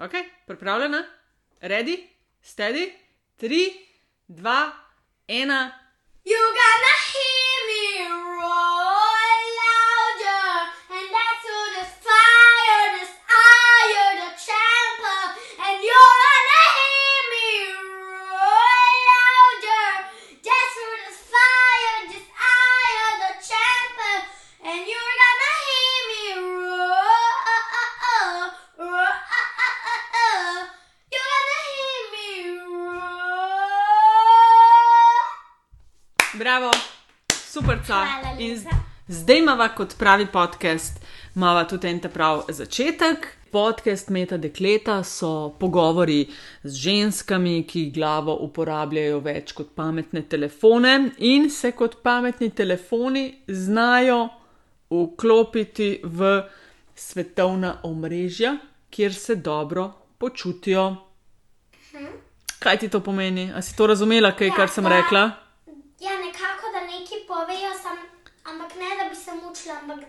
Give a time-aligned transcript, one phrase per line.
[0.00, 0.12] Ok,
[0.46, 1.02] pripravljena?
[1.60, 1.96] Ready,
[2.42, 2.92] steady,
[3.36, 3.86] tri,
[4.26, 4.72] dva,
[5.28, 5.72] ena.
[6.24, 6.99] You're gonna
[36.40, 36.70] Bravo,
[37.32, 38.36] super Hvala ca.
[38.38, 38.76] In z- lepa.
[39.08, 41.04] zdaj imamo kot pravi podcast,
[41.36, 43.36] imamo tudi en ta prav začetek.
[43.52, 46.28] Podcast Meta Dekleta so pogovori
[46.62, 54.28] z ženskami, ki glavo uporabljajo več kot pametne telefone in se kot pametni telefoni znajo
[54.90, 56.42] vklopiti v
[56.94, 58.56] svetovna omrežja,
[58.90, 60.96] kjer se dobro počutijo.
[62.58, 63.52] Kaj ti to pomeni?
[63.52, 65.30] A si to razumela, kaj, kar sem Ja, rekla?
[66.00, 67.96] Ja, nekako da nekaj povejo, sam,
[68.50, 70.04] ampak ne da bi se mučila, ampak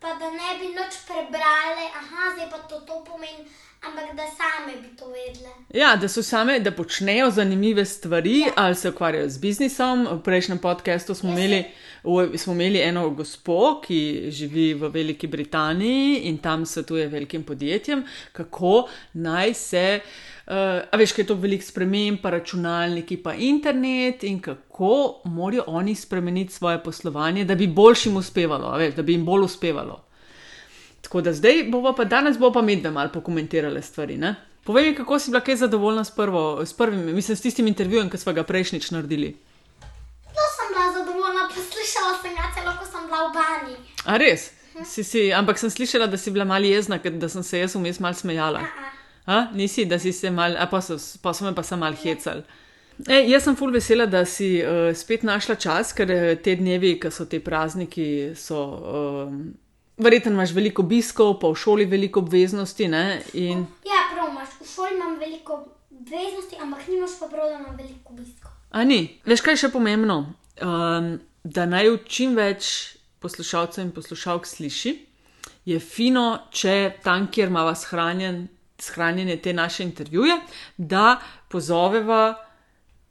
[0.00, 3.48] pa da ne bi noč prebrali, aha, zdaj pa to, to pomeni,
[3.80, 5.48] ampak da same bi to vedle.
[5.74, 8.52] Ja, da so same, da počnejo zanimive stvari ja.
[8.56, 10.06] ali se ukvarjajo z biznisom.
[10.10, 11.64] V prejšnjem podkastu smo, imeli-
[12.04, 18.04] v- smo imeli eno gospo, ki živi v Veliki Britaniji in tam svetuje velikim podjetjem,
[18.32, 20.00] kako naj se.
[20.46, 20.56] Uh,
[20.90, 25.94] a veš, kaj je to veliko sprememb, pa računalniki, pa internet, in kako morajo oni
[25.94, 30.09] spremeniti svoje poslovanje, da bi boljšim uspevalo, veš, da bi jim bolj uspevalo.
[31.10, 34.16] Tako da zdaj bomo pa danes bomo pa medve malo pokomentirali stvari.
[34.16, 34.34] Ne?
[34.64, 38.10] Povej mi, kako si bila kaj zadovoljna s, prvo, s prvim, mislim, s tistim intervjujem,
[38.10, 39.32] ki smo ga prejšnjič naredili.
[40.22, 43.74] To sem bila zadovoljna, poslušala sem ga celo, ko sem bila v bani.
[44.04, 44.52] A res?
[44.86, 47.98] Si, si, ampak sem slišala, da si bila malo jezna, da sem se jaz vmes
[48.00, 48.60] malo smejala.
[48.60, 48.90] Aha.
[49.26, 49.46] A?
[49.54, 52.44] Nisi, da si se mal, a pa so, pa so me pa sem mal hecal.
[53.08, 57.00] Ej, jaz sem ful vesela, da si uh, spet našla čas, ker eh, te dnevi,
[57.02, 58.62] ki so te prazniki, so.
[58.94, 59.42] Um,
[60.00, 62.88] Verjetno imaš veliko obiskov, pa v šoli veliko obveznosti.
[62.88, 63.20] Ne?
[63.34, 65.58] In Ja, prav imaš, v šoli imam veliko
[65.90, 68.54] obveznosti, ampak nimaš pa prav, da imam veliko obiskov.
[68.70, 69.02] A ni.
[69.26, 70.22] Veš, kaj je še pomembno?
[70.62, 71.12] Um,
[71.44, 74.94] da naj čim več poslušalcev in poslušalk sliši,
[75.68, 78.46] je fino, če tam, kjer imamo shranjen,
[78.80, 80.38] shranjene te naše intervjuje,
[80.76, 81.18] da
[81.52, 82.49] pozoveva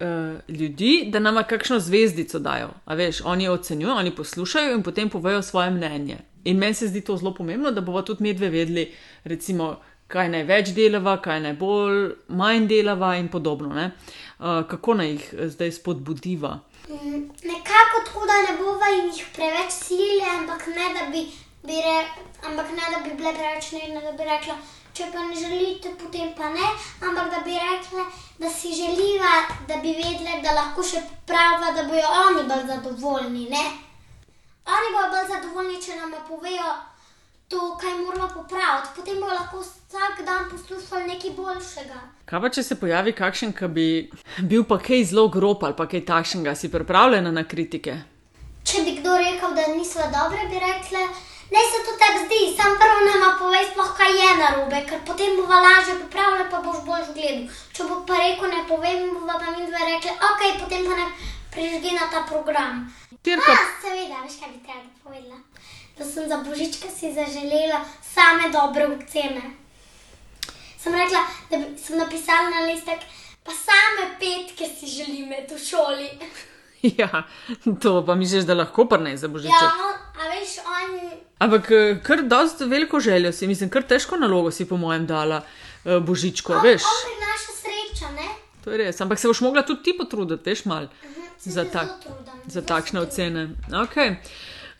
[0.00, 2.70] uh, ljudi, da nama kakšno zvezdico dajo.
[2.84, 6.18] A veš, oni jo ocenjujejo, oni poslušajo in potem povejo svoje mnenje.
[6.44, 8.92] In meni se zdi to zelo pomembno, da bomo tudi medve vedeli,
[9.24, 9.76] recimo,
[10.08, 11.98] kaj naj več delava, kaj naj bolj,
[12.28, 13.74] manj delava in podobno.
[13.74, 13.90] ne.
[14.38, 16.58] Uh, kako naj jih eh, zdaj spodbudiva?
[16.88, 21.26] Mm, Nekako tako, da ne bova jih preveč silili, ampak ne da bi,
[21.66, 21.98] bi, re,
[22.48, 24.56] ampak ne, da bi bile preveč nežne, da bi rekla,
[24.98, 26.68] če pa ne želite, potem pa ne,
[27.06, 28.04] ampak da bi rekla,
[28.38, 29.34] da si želiva,
[29.68, 33.46] da bi vedele, da lahko še pravijo, da bojo oni bolj zadovoljni.
[33.52, 33.64] Ne?
[34.66, 36.74] Oni bodo bolj zadovoljni, če nam povejo
[37.48, 38.94] to, kaj moramo popraviti.
[38.96, 42.02] Potem bodo lahko vsak dan poslušali nekaj boljšega.
[42.28, 43.88] Kaj pa, če se pojavi kakšen, ki bi
[44.50, 48.00] bil pa kaj zelo grob ali pa kaj takšnega, si pripravljena na kritike?
[48.68, 51.06] Če bi kdo rekel, da niso dobre, bi rekla,
[51.54, 55.36] ne se to tako zdi, sam prvo nama povej, sploh kaj je narobe, ker potem
[55.36, 57.44] bova lažje popravila, pa boš bolj gledal.
[57.72, 61.06] Če bo pa rekel, ne povem, bova pa mi dve rekli, ok, potem pa ne
[61.54, 62.84] prižgi na ta program.
[63.22, 65.40] Tirka, Ah, seveda, veš kaj bi treba povedala.
[65.98, 69.42] Da sem za božička si zaželela same dobre ocene.
[70.78, 73.02] Sem rekla, da bi, sem napisala na listek,
[73.42, 76.10] pa same petke si želim v šoli.
[77.00, 77.24] ja,
[77.82, 79.62] to pa misliš, da lahko prnej za božiček.
[79.62, 79.98] Ja,
[80.30, 80.94] veš, on
[81.38, 85.42] Ampak eh, kar dosti veliko željo si, mislim, kar težko nalogo si po mojem dala
[85.84, 86.82] uh, božičko, veš.
[86.82, 88.28] On prinaša srečo, ne?
[88.64, 90.88] To je res, ampak se boš mogla tudi ti potruditi, veš mal,
[91.38, 93.48] Se za, zelo tak, trudim, za takšne se ocene.
[93.70, 94.16] Okay.
[94.16, 94.18] trudim.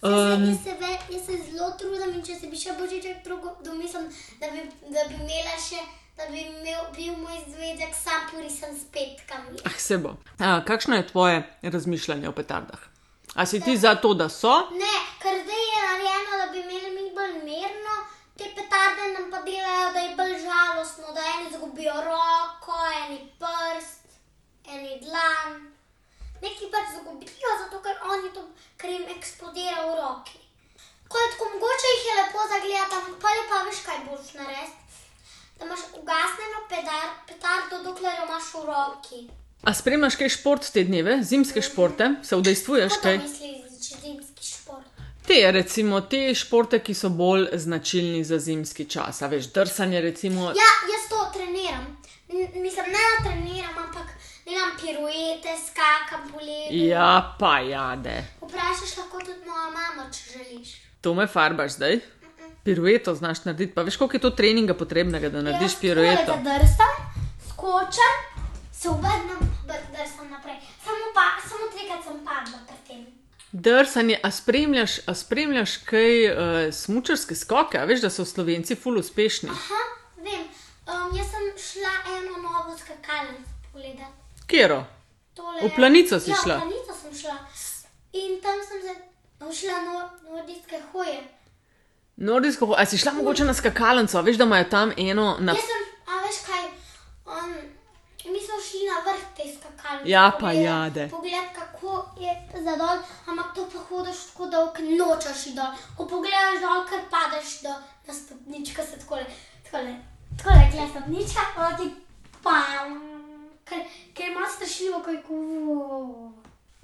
[0.03, 3.55] Um, Jaz se, ve, jaz se zelo trudim in če se bi še božiček drugo
[3.65, 4.11] domislim,
[4.41, 5.81] da bi, da bi imela še,
[6.19, 9.59] da bi imel, bil moj zvezek sam porisan s petkami.
[9.65, 10.17] ah, se bo.
[10.39, 12.79] A, kakšno je tvoje razmišljanje o petardah?
[13.39, 14.55] A si ti za to, da so?
[14.83, 17.95] Ne, ker zdaj je narejeno, da bi imeli mi bolj mirno,
[18.39, 24.19] te petarde nam pa delajo, da je bolj žalostno, da eni izgubijo roko, eni prst,
[24.75, 25.55] eni dlan.
[26.43, 28.43] Neki pač izgubijo, zato ker oni to,
[28.77, 30.43] ker jim eksplodira v roki.
[31.09, 34.35] Ko je tako mogoče jih je lepo zagledati, ampak pa je pa veš, kaj boš
[34.41, 35.05] narediti.
[35.59, 39.29] Da imaš ugasnjeno pedar, petardo, dokler jo imaš v roki.
[39.63, 43.19] A spremljaš kaj šport te dneve, zimske športe, se udejstvuješ kaj?
[45.27, 49.23] Te, recimo, te športe, ki so bolj značilni za zimski čas.
[49.23, 50.47] A veš, drsanje, recimo.
[50.57, 51.99] Ja, jaz to, treniram.
[52.29, 54.07] N mislim, ne da treniram, ampak
[54.47, 56.85] delam piruete, skakam po ledu.
[56.87, 58.25] Ja, pa jade.
[58.41, 60.73] Vprašaš lahko tudi mojo mamo, če želiš.
[61.01, 62.01] To me farbaš zdaj?
[62.65, 63.75] Pirueto znaš narediti.
[63.75, 66.33] Pa veš, koliko je to treninga potrebnega, da narediš Jaz pirueto?
[66.33, 66.95] takole Zadrsam,
[67.51, 68.28] skočim,
[68.81, 70.57] se obrnem, br- drsam naprej.
[70.85, 73.07] Samo, pa, samo trikrat sem padla pri tem.
[73.53, 76.39] Drsanje, a spremljaš, a spremljaš kaj uh,
[76.75, 77.79] smučarske skoke?
[77.79, 79.49] A veš, da so Slovenci ful uspešni?
[79.51, 79.83] Aha,
[80.17, 80.45] vem.
[80.89, 84.13] Um, jaz sem šla eno novo skakalnico pogledat.
[84.47, 84.85] Kjero?
[85.35, 86.57] Tole V Planico si ja, šla?
[86.57, 87.37] V planico sem šla.
[88.13, 88.95] In tam sem se
[89.61, 91.19] šla no, nordijske hoje.
[92.17, 94.23] Nordijsko, ho- a si šla mogoče na skakalnico?
[94.23, 95.53] Veš, da imajo tam eno na.
[95.53, 96.65] Jaz sem, a veš kaj,
[97.27, 97.53] um,
[98.33, 99.23] mi smo šli na vrh
[99.89, 100.11] skakalnice.
[100.11, 101.09] Ja, pa pogledat- jade.
[101.11, 105.67] Pogled, kako je zadol, ampak to pa hodiš tako dolgo, nočeš iti dol.
[105.97, 107.73] Ko pogledaš dol, kar padeš do
[108.07, 109.25] na stopnička, se takole,
[109.65, 109.95] takole,
[110.39, 111.91] takole, kle stopnička, pa ti
[112.43, 113.01] pam.
[113.65, 113.79] Ker,
[114.15, 116.33] ker ima strašljivo, kaj ko.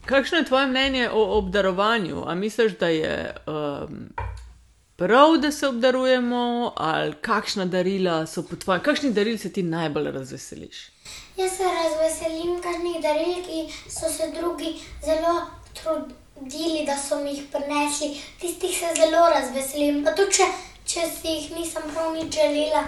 [0.07, 2.25] Kakšno je tvoje mnenje o obdarovanju?
[2.27, 4.09] A misliš, da je um,
[4.97, 10.11] prav, da se obdarujemo, ali kakšna darila so po tvojem, kakšni daril se ti najbolj
[10.11, 10.91] razveseliš?
[11.37, 14.75] Jaz se razveselim kakšnih daril, ki so se drugi
[15.05, 15.35] zelo
[15.75, 18.21] trudili, da so mi jih prinesli.
[18.41, 20.05] Tistih se zelo razveselim.
[20.05, 20.47] Pa tudi, če,
[20.85, 22.85] če si jih nisem prav nič želela.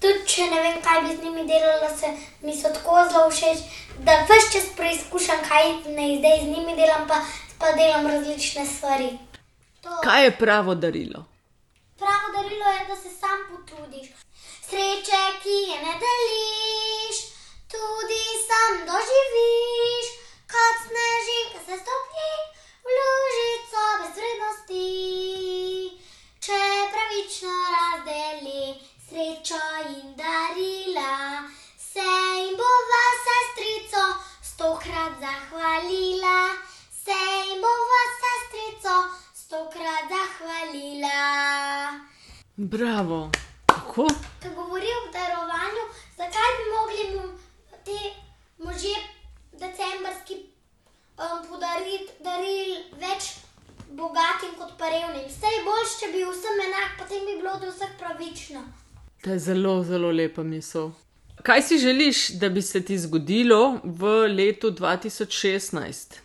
[0.00, 2.12] Tudi, če ne vem, kaj bi z njimi delala, se
[2.42, 3.64] mi so tako zelo všeč,
[4.04, 7.22] da vse čas preizkušam, kaj naj zdaj z njimi delam, pa,
[7.58, 9.10] pa delam različne stvari.
[9.80, 9.96] To.
[10.04, 11.24] Kaj je pravo darilo?
[11.98, 14.08] Pravo darilo je, da se sam potrudiš.
[14.68, 16.57] Sreče, ki je ne deliš,
[42.58, 43.30] Bravo.
[43.66, 44.06] Kako?
[44.42, 45.84] Ko govori o darovanju,
[46.16, 47.38] zakaj bi mogli mu
[47.84, 47.98] ti
[48.58, 48.96] možje
[49.52, 53.22] decembrski um, podariti daril več
[53.90, 55.28] bogatim kot pa revnim?
[55.28, 58.64] Vse je boljše, če bi vsem enak, potem bi bilo do vseh pravično.
[59.22, 60.90] To je zelo, zelo lepa misel.
[61.42, 66.18] Kaj si želiš, da bi se ti zgodilo v letu 2016?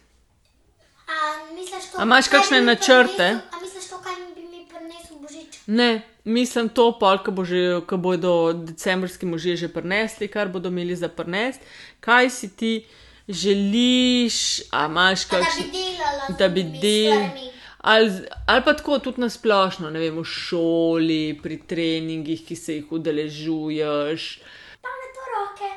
[1.07, 1.15] A,
[1.51, 3.17] misliš, to, A imaš kakšne načrte?
[3.29, 5.59] prinesel- A misliš to, kaj bi mi prinesel Božič?
[5.67, 10.69] Ne, mislim to, pol, ko, bo že, ko bodo decembrski možje že prinesli, kar bodo
[10.69, 11.61] imeli za prnest.
[11.99, 12.85] Kaj si ti
[13.27, 17.11] želiš, a imaš da bi delala z Da bi drugimi del.
[17.13, 17.49] stvarmi.
[17.83, 18.11] Ali,
[18.47, 22.91] ali pa tako tudi na splošno, ne vem, v šoli, pri treningih, ki se jih
[22.91, 24.39] udeležuješ.
[24.81, 25.69] Pamet v roke.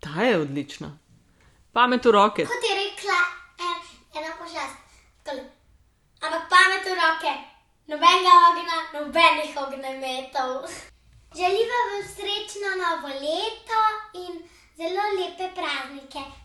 [0.00, 0.98] Ta je odlična.
[1.72, 2.46] Pamet v roke.
[2.48, 3.18] Kot je rekla
[3.60, 3.76] en,
[4.16, 4.80] ena pošast.
[6.24, 7.55] Ampak pamet v roke.
[7.86, 10.64] Nobenega ognja, nobenih ognjemetov.
[11.38, 13.82] Želiva vam srečno novo leto
[14.22, 14.32] in
[14.76, 16.26] zelo lepe praznike.